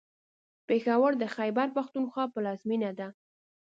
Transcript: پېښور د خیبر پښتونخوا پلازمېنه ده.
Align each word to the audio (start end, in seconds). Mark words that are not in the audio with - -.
پېښور 0.67 1.11
د 1.21 1.23
خیبر 1.35 1.67
پښتونخوا 1.77 2.23
پلازمېنه 2.33 2.91
ده. 2.99 3.07